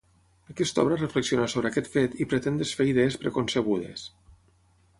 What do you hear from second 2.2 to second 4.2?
i pretén desfer idees preconcebudes.